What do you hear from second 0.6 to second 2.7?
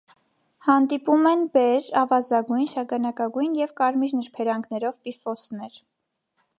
Հանդիպում են բեժ, ավազագույն,